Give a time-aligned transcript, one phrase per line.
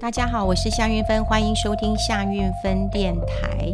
[0.00, 3.70] 大家好，我是夏运芬，欢迎收听夏运芬电台。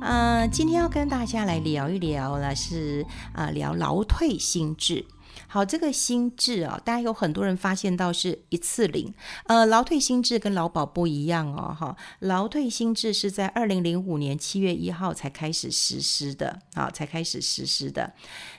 [0.00, 3.04] 呃，今天要跟大家来聊一聊呢，是
[3.34, 5.04] 啊、聊劳退心智。
[5.46, 9.12] 好，这个新制啊，大家有很多人发现到是一次领。
[9.44, 18.12] 呃，劳退新制跟劳保不一样哦，哈，劳退新制是在二零零五年七月一号才开始实施的，啊，才开始实施的。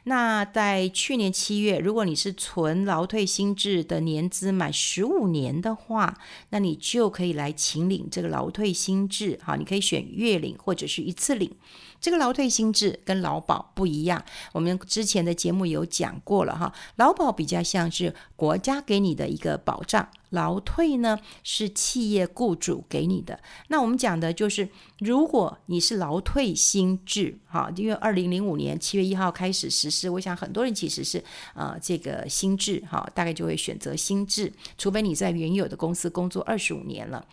[0.04, 6.18] 那在去年七月，如果你是存劳退新制的年资满十五年的话，
[6.50, 11.56] 那你就可以来请领这个劳退新制，哈，你可以选月领或者是一次领。
[12.02, 16.74] 这个劳退新制跟劳保不一样，我们之前的节目有讲过了哈。
[16.96, 23.40] 劳保比较像是国家给你的一个保障，劳退呢是企业雇主给你的。
[23.68, 37.24] 那我们讲的就是，如果你是劳退新制哈，因为二零零五年七月一号开始实施，我想很多人其实是呃这个新制哈，大概就会选择新制，除非你在原有的公司工作二十五年了。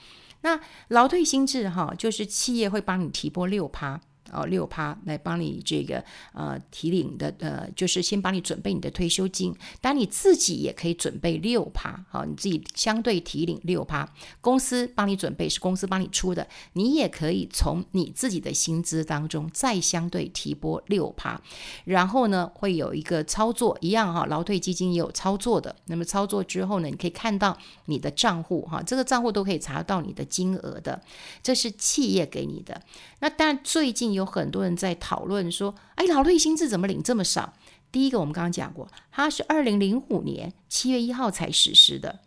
[0.42, 3.98] 那劳退新制哈，就是企业会帮你提拨六趴。
[4.33, 14.06] 哦，六趴来帮你这个呃提领的呃，就是先帮你准备你的退休金，当然你自己也可以准备六趴，好，你自己相对提领六趴，
[14.41, 21.41] 公司帮你准备是公司帮你出的，你也可以从你自己的薪资当中再相对提拨六趴，
[21.84, 27.56] 然后呢会有一个操作一样哈，劳退基金也有操作的，那么操作之后呢，你可以看到
[27.87, 31.01] 你的账户哈，这个账户都可以查到你的金额的，
[31.43, 32.83] 这是企业给你的，
[33.21, 34.17] 那但最近。
[34.19, 37.55] 有很多人在讨论说：“哎，劳退新制怎么领这么少？”
[37.91, 42.20] 第一个，我们刚刚讲过，它是二零零五年七月一号才实施的。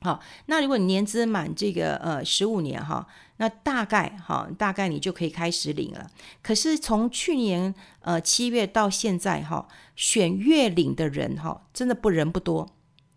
[0.00, 3.06] 好，那如果你年资满这个呃十五年哈，
[3.38, 6.10] 那大概哈大概你就可以开始领了。
[6.42, 9.66] 可是从去年呃七月到现在哈，
[9.96, 12.68] 选月领的人哈，真的不人不多，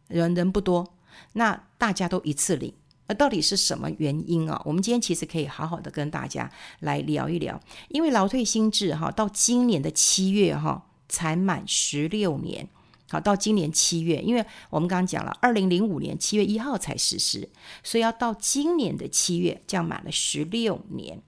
[0.08, 0.94] 人人不多，
[1.34, 2.74] 那大家都一次领。
[3.08, 4.62] 那到底是什么原因啊？
[4.66, 6.52] 我们今天其实可以好好的跟大家
[6.82, 7.60] 来聊一聊，
[7.90, 12.68] 因为劳退新制哈，到今年的七月哈才满十六年，
[13.10, 17.50] 好，到今年七月，因为我们刚刚讲了，二零零五年七月一号才实施，
[17.82, 21.22] 所以要到今年的七月，这样满了十六年。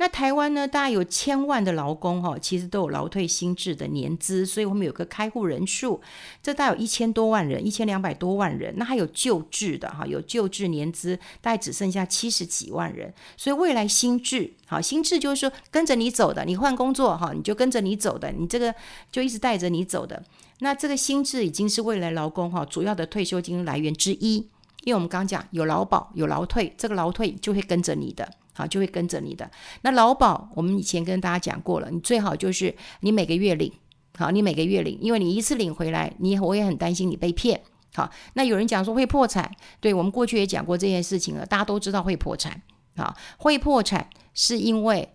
[0.00, 6.00] 那台湾呢，大概有千万的劳工哈，其实都有劳退新制的年资，所以我们有个开户人数，
[6.40, 8.72] 这大概有一千多万人，一千两百多万人。
[8.76, 13.12] 那还有旧制的哈，有旧制年资，大概只剩下七十几万人。
[13.36, 18.72] 所以未来新制，好，新制就是说跟着你走的，你换工作哈，你就跟着你走的，你这个
[19.10, 20.22] 就一直带着你走的。
[20.60, 24.36] 那这个新制已经是未来劳工哈主要的退休金来源之一，
[24.84, 28.28] 因为我们刚讲有劳保有劳退，这个劳退就会跟着你的。
[28.58, 29.48] 好，就会跟着你的。
[29.82, 33.72] 那劳保，我们以前跟大家讲过了，你最好就是你每个月领。
[34.16, 37.60] 好，你每个月领，因为你一次领回来，你我也很担心你被骗。
[37.94, 39.48] 好，那有人讲说会破产，
[39.78, 42.60] 对，我们过去也讲过这件事情了，大家都知道会破产。
[42.96, 45.08] 好，会破产是因为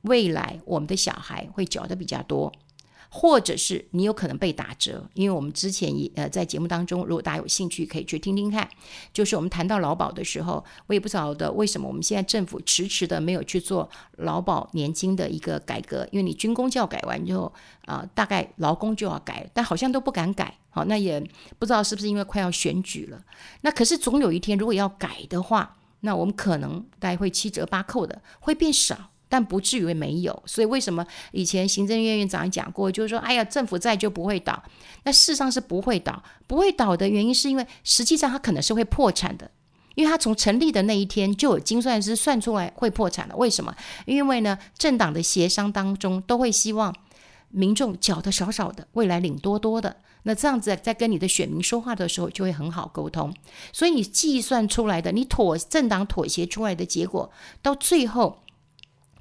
[0.00, 2.52] 未来我们的小孩会缴的比较多。
[3.12, 8.68] 或者是你有可能被打折，因为我们之前也呃在节目当中，如果大家有兴趣可以去听听看，
[9.12, 17.52] 就是我们谈到劳保的时候，我也不晓得为什么我们现在政府迟迟的没有去做劳保年金的一个改革，因为你军公教改完之后
[17.86, 21.20] 啊、大概劳工就要改，但好像都不敢改，好，那也
[21.58, 23.20] 不知道是不是因为快要选举了，
[23.62, 29.09] 那可是总有一天如果要改的话，那我们可能大概会七折八扣的会变少。
[29.30, 34.60] 但不至于没有，所以为什么以前行政院院长讲过，就是说，哎呀，政府在就不会倒。
[35.04, 39.48] 那事实上是不会倒，不会倒的原因是因为实际上它可能是会破产的，
[39.94, 43.36] 因为它从成立的那一天就有精算师算出来会破产了。
[43.36, 43.72] 为什么？
[44.04, 46.92] 因为呢，政党的协商当中都会希望
[47.50, 49.94] 民众缴的少少的，未来领多多的。
[50.24, 53.32] 那这样子在跟你的选民说话的时候就会很好沟通。
[53.72, 57.30] 所以你计算出来的，你妥政党妥协出来的结果，
[57.62, 58.40] 到最后。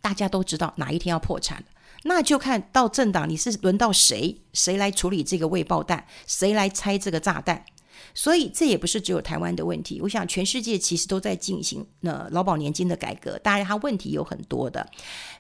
[0.02, 1.64] 大家都知道哪一天要破产，
[2.04, 7.66] 那就看到政党你是轮到谁，谁来处理这个未爆弹，谁来拆这个炸弹。
[8.14, 13.38] 所以这也不是只有台湾的问题，我想全世界其实都在进行那劳保年金的改革。
[13.40, 14.88] 当然，它问题有很多的，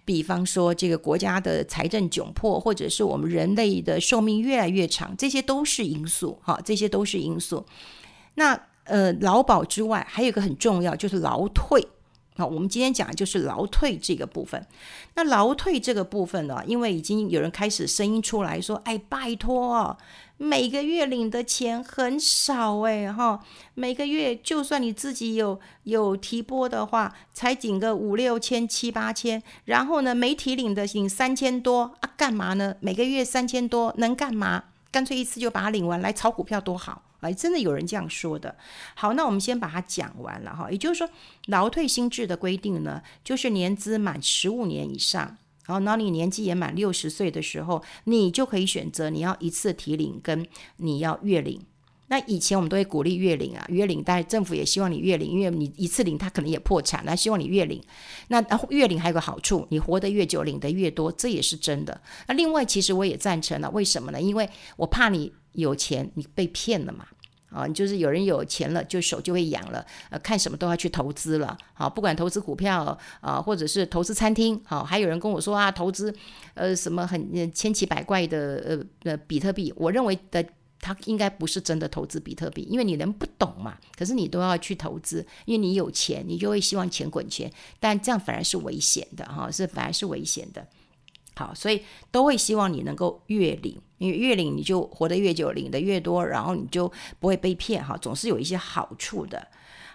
[0.03, 6.37] 比方说这个国家的财政窘迫，或者是我们人类的寿命越来越长，这些都是因素。
[6.43, 7.65] 哈，这些都是因素。
[8.35, 11.87] 那呃，劳保之外，还有一个很重要，就是劳退。
[12.39, 14.65] 好，我们今天讲的就是劳退这个部分。
[15.15, 19.97] 那劳退这个部分呢，因为已经有人开始声音出来说：“哎，拜托，
[20.37, 23.43] 每个月领的钱很少哎，哈，
[23.73, 32.75] 每个月就算你自己有有提拨的话，才领个五六千、七八千，然后呢，没提领的领三千多啊，干嘛呢？
[32.79, 34.63] 每个月三千多能干嘛？
[34.89, 37.03] 干脆一次就把它领完，来炒股票多好。
[37.21, 38.55] 哎，真的有人这样说的。
[38.95, 40.69] 好，那我们先把它讲完了哈。
[40.71, 41.09] 也就是说，
[41.47, 51.61] 劳退新制的规定呢，就是年资满十五年以上，然后，那你年纪也满六十岁的时候，你就可以选择你要一次提领跟你要月领。
[52.09, 57.81] 那以前我们都会鼓励月领啊，月领，但政府也希望你月领，因为你一次领，他可能也破产，那希望你月领。
[58.29, 62.01] 那月领还有个好处，你活得越久，领得越多，这也是真的。
[62.27, 64.19] 那另外，其实我也赞成了，为什么呢？
[64.19, 67.05] 因为我怕你有钱，你被骗了嘛。
[67.51, 71.57] 啊，就是有人有钱了，就手就会痒了，呃，看什么都要去投资了。
[71.73, 76.13] 好，不管投资股票啊，或者是投资餐厅，好，还有人跟我说啊，投资
[76.53, 78.63] 呃什么很千奇百怪的
[79.03, 80.43] 呃呃比特币，我认为的。
[80.81, 83.77] 他应该不是真的投资比特币，因为你人不懂嘛。
[83.97, 87.51] 可是你都要去投资，因为你有钱，你就会希望钱滚钱。
[87.79, 90.65] 但这样反而是危险的哈，是反而是危险的。
[91.35, 99.47] 好，所以都会希望你能够月领，因为月领你就活得越久，领得越多，然后你就不会被骗哈，总是有一些好处的。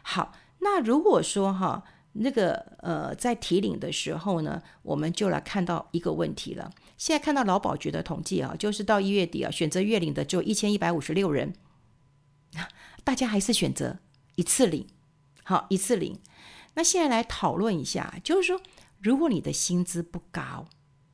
[0.03, 1.85] 好，那如果说哈。
[2.17, 6.71] 那个呃，在提领的时候呢，我们就来看到一个问题了。
[6.97, 11.53] 现在看到劳保局的统计啊，就是到一月底啊，选择月领的就一千一百五十六人，
[13.03, 13.99] 大家还是选择
[14.37, 14.87] 一次领，
[15.43, 16.21] 好，一次领。
[16.75, 18.61] 那现在来讨论一下，就是说，
[19.01, 20.67] 如果你的薪资不高，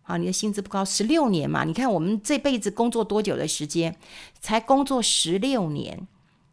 [0.03, 3.97] 啊，你的薪资不高，十六年嘛，你看我们这辈子工作多久的时间，
[4.39, 6.07] 才工作十六年。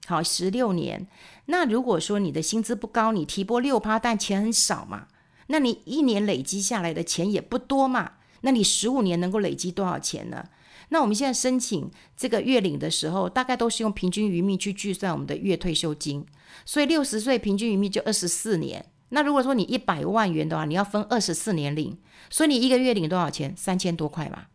[0.08, 1.06] 好，十六年。
[1.48, 5.08] 那如果说你的薪资不高，你提拨六趴，但钱很少嘛？
[5.48, 8.14] 那你一年累积下来的钱也不多嘛？
[8.42, 10.46] 那你十五年能够累积多少钱呢？
[10.90, 16.26] 那我们现在申请这个月领的时候，大概都是用平均余命去计算我们的月退休金。
[16.66, 18.86] 所以六十岁平均余命就二十四年。
[19.10, 21.98] 那如果说你一百万元的话，你要分二十四年领，
[22.30, 23.54] 所以你一个月领多少钱？
[23.58, 24.50] 三千多块吧，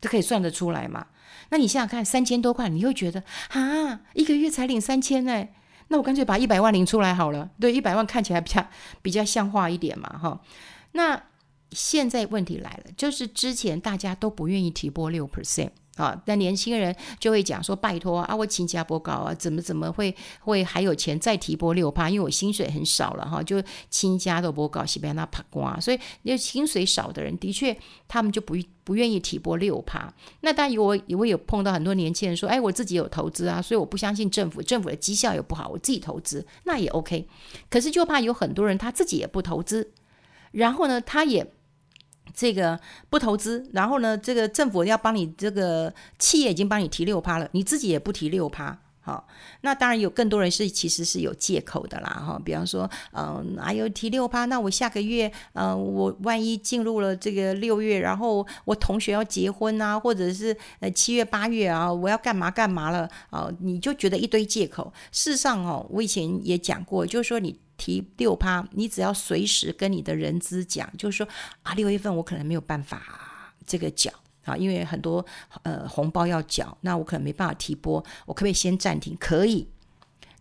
[0.00, 1.06] 这可以算得出来嘛？
[1.50, 5.52] 那你想想看，三千多块，你会觉得啊，一个月才领三千哎，
[5.88, 7.50] 那我干脆把一百万领出来好了。
[7.60, 8.66] 对，一百万看起来比较
[9.02, 10.40] 比较像话一点嘛，哈。
[10.92, 11.22] 那
[11.72, 15.70] 现在问题来了，就是之前大家都不愿意提拨六 percent。
[16.00, 22.08] 啊，那年轻人就会讲说：“拜托啊，我亲家不高啊，怎么怎么会会还有钱再提拨六趴？
[22.08, 27.76] 因为我薪水很少了哈，就亲家都不高，西边那爬瓜，所以因为薪水少的人，的确
[28.08, 30.12] 他们就不不愿意提拨六趴。
[30.40, 37.28] 那当然我也会有碰到很多年轻人说：哎，我自己有投资啊，所以我不相信政府，政府的绩效也不好，我自己投资那也 OK。
[37.68, 39.92] 可是就怕有很多人他自己也不投资，
[40.52, 41.52] 然后呢，他也。
[42.34, 42.78] 这个
[43.08, 49.26] 不投资，然后呢，这个政府要帮你，这个企业已经帮你提六趴了，你自己也不提六趴，好，
[49.62, 64.92] 那当然有更多人是其实是有借口的啦，哈，比方说，嗯，还有提六趴，那我下个月，嗯，我万一进入了这个六月，然后我同学要结婚啊，或者是呃七月八月啊，我要干嘛干嘛了，啊，你就觉得一堆借口。
[65.10, 67.58] 事实上哦，我以前也讲过，就是说你。
[67.80, 71.26] 提六趴，你只要随时跟你的人资讲，就是说
[71.62, 73.00] 啊，六月份我可能没有办法
[73.66, 74.12] 这个缴
[74.50, 75.24] 啊，因为很多
[75.62, 79.16] 呃红包要缴，那我可能没办法提拨，我可不可以先暂停？
[79.18, 79.66] 可以，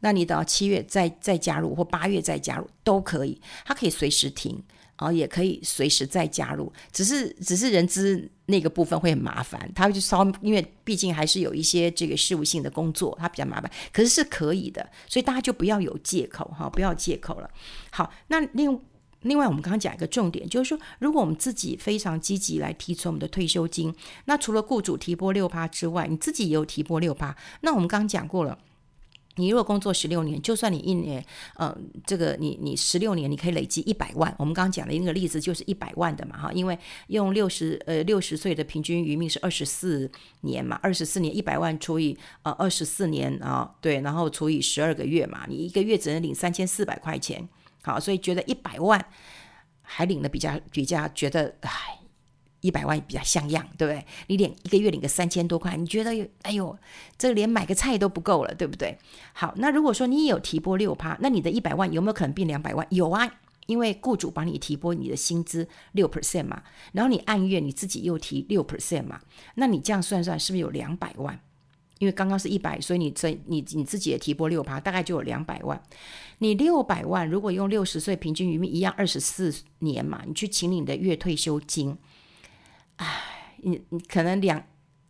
[0.02, 4.62] 那你到七月再再加入，或八月再加入都可以，它可以随时停。
[5.02, 17.50] 然后也可以随时再加入，只是只是人资那个部分会很麻烦，他就稍因为毕竟还是有一些这个事务性的工作，他比较麻烦，可是是可以的，所以大家就不要有借口哈，不要借口了。
[17.92, 18.78] 好，那另
[19.21, 23.94] 另外我们刚刚讲一个重点，就是说如果我们自己非常积极来提存我们的退休金，
[24.26, 28.57] 那除了雇主提拨六趴之外，你自己也有提拨六趴，那我们刚刚讲过了。
[29.35, 31.73] 你如果工作十六年，就算你一年，呃，
[32.06, 34.35] 这个你你十六年你可以累积一百万。
[34.38, 40.11] 我们刚刚讲的那个例子就是一百万的嘛，哈，因为用六十呃六十岁的平均余命是二十四
[40.42, 47.47] 年嘛，二十四年一百万除以呃二十四年啊，对，然后除以十二个月嘛，你一个月只能领三千四百块钱，
[47.83, 49.04] 好，所以觉得一百万
[49.81, 51.95] 还领的比较比较觉得唉。
[52.62, 54.06] 一百万比较像样，对不对？
[54.28, 56.12] 你领一个月领个三千多块，你觉得？
[56.42, 56.78] 哎呦，
[57.18, 58.98] 这连买个菜都不够了，对不对？
[59.31, 62.86] 好，那如果说你有提拨六趴，那你的一百万有没有可能变两百万？
[62.90, 63.31] 有啊，
[63.68, 69.21] 因为雇主帮你提拨你的薪资六 percent 嘛，然后你按月你自己又提六 percent 嘛，
[69.56, 71.40] 那你这样算算是不是有两百万？
[72.00, 75.80] 因为刚刚是一百，所以你这你你自己也提拨六趴，大概就有两百万。
[76.40, 81.98] 你六百万如果用六十岁平均余命一样二十四年嘛，你去请你的月退休金。
[82.96, 84.64] 唉，你你可能两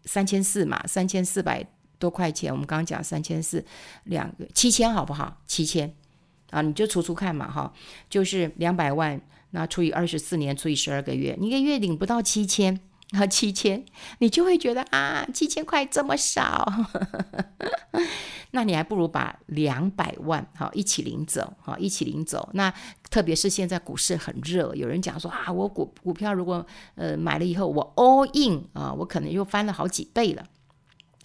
[0.06, 1.66] 三千四嘛，三千四百
[2.00, 2.52] 多块钱。
[2.52, 3.64] 我们刚刚讲三千四，
[4.06, 5.42] 两个七千好不好？
[5.46, 5.96] 七千
[6.50, 7.72] 啊，你就除除看嘛，哈，
[8.10, 12.80] 就是两百万，那除以二十四年，除以十二个月，你一个月领不到七千
[13.12, 13.84] 然后七千，
[14.20, 16.72] 你就会觉得啊，七千块这么少，
[18.52, 22.50] 那你还不如把两百万哈一起领走哈，一起领走。
[22.54, 22.72] 那
[23.10, 30.44] 特别是现在股市很热，有人讲说啊，我股股票如果呃买了以后我 all in 啊，我可能又翻了好几倍了。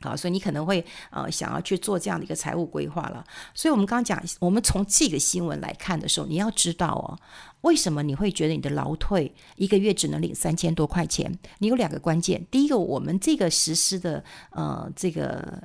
[0.08, 3.24] 啊，所以你可能会呃想要去做这样的一个财务规划了。
[3.54, 7.18] 所以，我们刚刚讲，我们从这个新闻来看的时候，你要知道哦，
[7.62, 11.38] 为什么你会觉得你的劳退一个月只能领三千多块钱？
[11.58, 12.44] 你有两个关键。
[12.50, 15.62] 第一个，我们这个实施的呃这个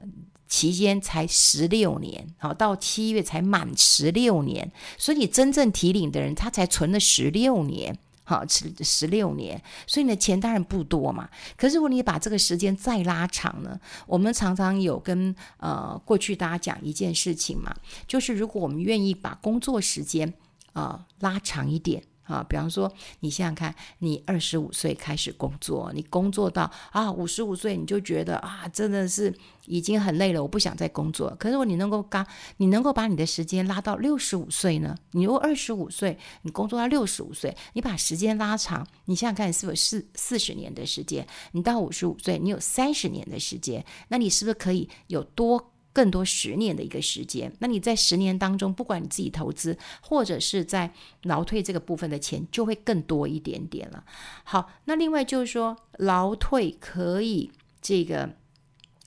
[0.48, 7.98] 期间才十六年，好，到七月才满十六年，所以你真正提领的人，他才存了十六年。
[8.30, 11.28] 好，十十六年，所以呢钱当然不多嘛。
[11.58, 13.80] 可是如果你把这个时间再拉长呢？
[14.06, 20.32] 我们常常有跟呃过去大家讲一件事情嘛，就是如果我们愿意把工作时间
[20.74, 22.04] 啊、拉长一点。
[22.30, 22.90] 啊，比方说，
[23.22, 29.34] 你想想看，你二十五岁开始工作，你工作到啊五十五岁，你就觉得啊，真的是
[29.66, 31.36] 已经很累了，我不想再工作。
[31.40, 32.26] 可是如果你能够刚，
[32.58, 34.96] 你能够把你的时间拉到六十五岁呢？
[35.12, 41.28] 你如果二十五岁，你工作到六十五岁，你把时间拉长，你想想看，是不是四四十年的时间？
[41.54, 45.72] 你到五十五岁，你有三十年的时间，那你是不是可以有多？
[46.00, 54.06] 更多十年的一个时间，那你在十年当中，不管你自己投资或者是在劳退这个部分的钱，就会更多一点点了。
[54.46, 57.52] 好，那另外就是说，劳退可以
[57.82, 58.30] 这个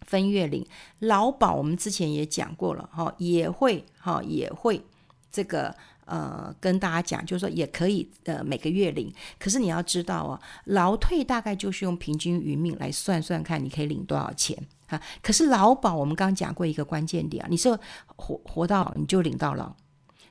[0.02, 0.66] 分月领，
[0.98, 4.84] 劳保我们之前也讲过了哈，也会哈也会
[5.30, 5.74] 这个
[6.12, 10.32] 呃跟大家讲，就是说也可以呃每个月领，可是你要知道哦，
[10.66, 14.56] 劳退大概就是用平均余命来算算看，你可以领多少钱。
[14.88, 17.78] 啊，可是劳保我们刚刚讲过一个关键点啊，你说
[18.16, 19.72] 活活到你就领到老，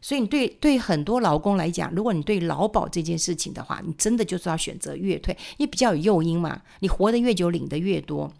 [0.01, 8.31] 所以你对对很多劳工来讲，如果你对劳保这件事情的话，你真的就是要选择月退，因为比较有诱因嘛，你活得越久领得越多。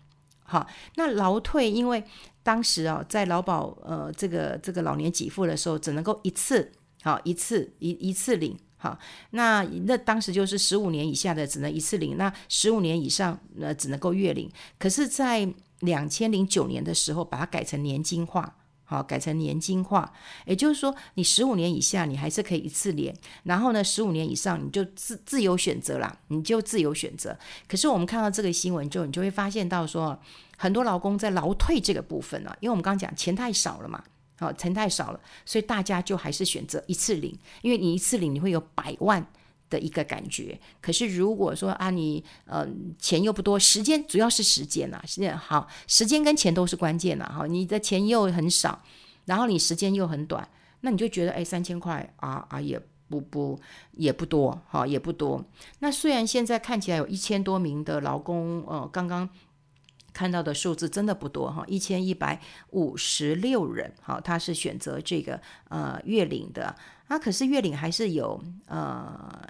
[0.43, 2.03] 好，那劳退因为
[2.43, 6.71] 当时啊，在劳保呃这个这个老年给付的时候，只能够一次
[7.03, 8.57] 好一次一一次领。
[8.77, 8.97] 好，
[9.29, 14.49] 那那当时就是十五年以下的只能一次领，那十五年以上呃只能够月领。
[14.79, 15.47] 可是，在
[15.81, 20.11] 两千零九年的时候，把它改成年金化，好，改成年金化，
[20.47, 27.37] 也就是说，你十五年以下你还是可以一次领，然后呢，十五年以上你就自自由选择啦，你就自由选择。
[27.67, 30.19] 可是我们看到这个新闻之后，你就会发现到说，
[30.57, 34.03] 很多劳工在劳退这个部分呢、啊，因为我们刚讲钱太少了嘛。
[34.41, 39.23] 哦，钱太少了，所以大家就还是选择一次领，因为你一次领你会有百万
[39.69, 40.59] 的一个感觉。
[40.81, 42.67] 可是如果说啊，你呃
[42.97, 47.31] 钱又不多，时间主要是时间呐、啊，时间好，时间跟钱都是关键呐。
[47.31, 48.81] 哈，你的钱又很少，
[49.25, 50.47] 然后你时间又很短，
[50.81, 53.59] 那你就觉得哎，三千块啊啊也不不
[53.91, 55.45] 也不多，哈也不多。
[55.79, 59.29] 那虽然现在看起来有一千多名的劳工，呃，刚刚。
[60.13, 62.39] 看到的数字真的不多哈，一千一百
[62.71, 65.39] 五十六人，好，他是选择这个
[65.69, 66.75] 呃月领的。
[67.11, 69.45] 那、可是月领还是有呃，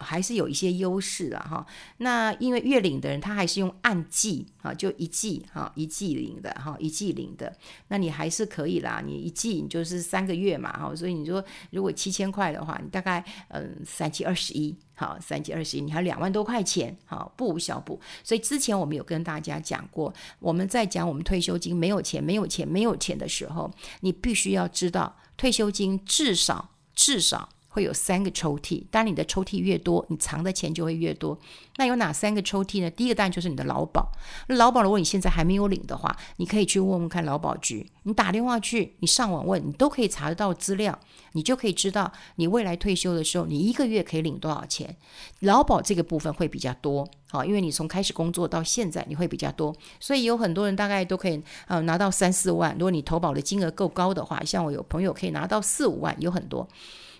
[0.00, 1.66] 还是有一些优势的哈。
[1.96, 7.50] 那因为月领的人他还是用按季啊，就一季哈，一季领的哈，一季领的。
[7.88, 10.94] 那你还是可以啦，你一季你就是三个月嘛哈。
[10.94, 17.98] 所以你说如果七千块的话，你大概嗯三七二十一，好，三七二十一，你还两万多块钱，好，不无小补。
[18.22, 26.75] 所以之前我们有跟大家讲过，我们在讲我们退休金没有钱、没有钱、没有钱的时候，你必须要知道退休金至少。
[26.96, 31.38] 至少会有三个抽屉，当你的抽屉越多，你藏的钱就会越多。
[31.76, 32.90] 那有哪三个抽屉呢？
[32.90, 34.10] 第一个当然就是你的劳保。
[34.46, 40.98] 劳保如果你现在还没有领的话，你可以去问问看劳保局，你打电话去，你上网问，你都可以查得到资料，
[41.32, 44.96] 你就可以知道你未来退休的时候，你一个月可以领多少钱。
[45.40, 52.72] 劳保这个部分会比较多，好，因为你从开始工作到现在，你会比较多，所以有很多人大概都可以呃拿到三四万。
[52.72, 56.66] 如果你投保的金额够高的话，像我有朋友可以拿到四五万，有很多。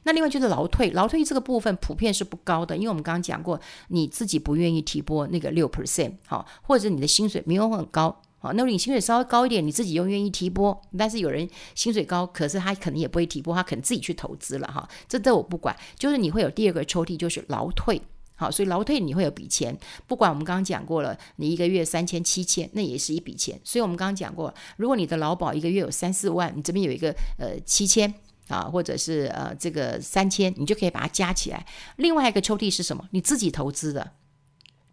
[0.06, 18.00] 那另外就是劳退，劳退这个部分普遍是不高的，因为我们刚刚讲过，你自己不愿意提拨那个六 percent，好，或者你的薪水没有很高，好，那你薪水稍微高一点，你自己又愿意提拨，但是有人薪水高，可是他可能也不会提拨，他可能自己去投资了哈，这这我不管，就是你会有第二个抽屉，就是劳退，
[18.36, 28.14] 好，所以劳退你会有笔钱，不管我们刚刚讲过了，你一个月三千七千，那也是一笔钱，所以我们刚刚讲过，如果你的劳保一个月有三四万，你这边有一个呃七千。
[28.48, 31.66] 啊，或者是呃，这个三千，你就可以把它加起来。
[31.96, 33.08] 另外一个抽屉是什么？
[33.10, 34.12] 你自己投资的，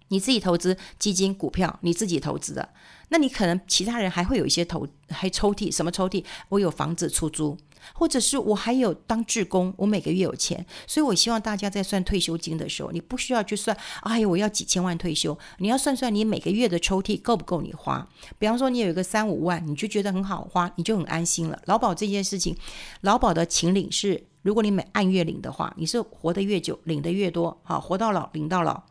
[0.07, 2.69] 你自己投资基金、股票，你自己投资的。
[3.09, 6.25] 那你可能其他人还会有一些投还抽屉，什么抽屉？
[6.49, 7.55] 我有房子出租，
[7.93, 18.07] 或者是我还有当志工，我每个月有钱，所以我希望大家在算退休金的时候，你不需要去算，哎呀，我要几千万退休，你要算算你每个月的抽屉够不够你花。
[18.39, 21.59] 比方说你有一个三五万，你就觉得很好花，你就很安心了。
[21.65, 22.55] 劳保这件事情，
[23.01, 28.83] 劳保的请领是，如果你每按月领的话，你是活得越久，领得越多，好，活到老领到老。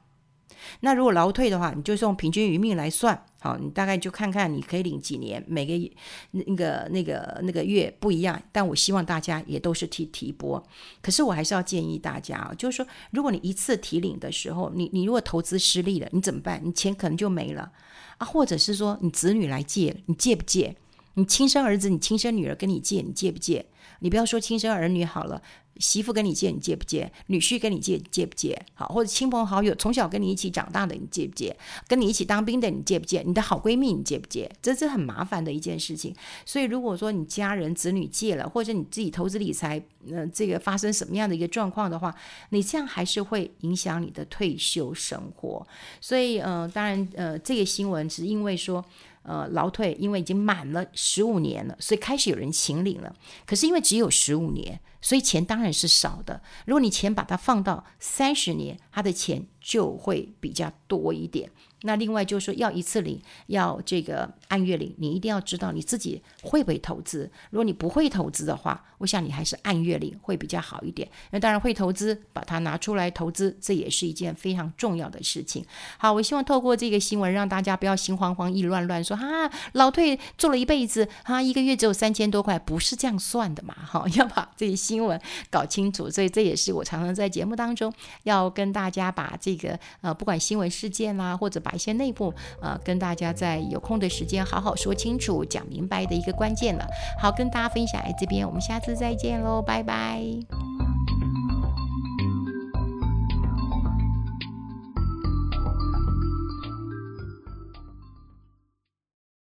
[0.80, 5.90] 那如果劳退的话，你就用平均余命来算，好，你大概就看看你可以领几年，每个
[6.30, 8.40] 那个那个那个月不一样。
[8.50, 10.62] 但我希望大家也都是提提拨。
[11.00, 16.60] 可是我还是要建议大家啊，就是说，如果你一次提领的时候，你你如果投资失利了，你怎么办？
[16.64, 17.70] 你钱可能就没了
[18.18, 20.76] 啊，或者是说你子女来借，你借不借？
[21.14, 23.66] 你亲生儿子、你亲生女儿跟你借，你借不借？
[24.00, 25.42] 你不要说亲生儿女好了。
[25.78, 27.10] 媳妇跟你借，你借不借？
[27.28, 28.60] 女婿跟你借，你借不借？
[28.74, 31.56] 好，或者亲朋好友从小跟你一起长大的，你借不借？
[31.88, 33.22] 跟你一起当兵的，你借不借？
[33.22, 34.50] 你的好闺蜜，你借不借？
[34.60, 36.14] 这是很麻烦的一件事情。
[36.44, 42.14] 所以，如果说你家人子女借了，或者你自己投资理财，呃，这个发生什么样的一个状况的话，
[42.50, 45.66] 你这样还是会影响你的退休生活。
[46.02, 48.84] 所以，呃，当然，呃，这个新闻是因为说。
[49.22, 53.14] 呃，劳退因为已经满了十五年了，所以开始有人请领了。
[53.46, 56.42] 可是因为只有十五年，所以钱当然是少的。
[56.66, 61.50] 如果你钱把它放到三十年，他的钱就会比较多一点。
[61.84, 67.28] 那另外就是说，要一次领，要这个按月领，你一定要知道你自己会不会投资。
[67.50, 71.08] 如果你不会投资的话，我想你还是按月领会比较好一点。
[71.32, 75.66] 那当然会投资，把它拿出来投资，这也是一件非常重要的事情。
[75.98, 83.74] 好，我希望透过这个新闻，让大家不要心慌慌、意乱乱，说哈，老退做了一辈子，哈，一个月只有三千多块，不是这样算的嘛？
[83.74, 86.08] 哈， 要把这些新闻搞清楚。
[86.08, 87.92] 所以这也是我常常在节目当中
[88.22, 96.86] 要跟大家把这这个呃，不管新闻事件啦，或者把一些内部呃，跟大家在有空的时间好好说清楚、讲明白的一个关键了。
[97.20, 100.22] 好，跟大家分享在这边，我们下次再见喽，拜拜。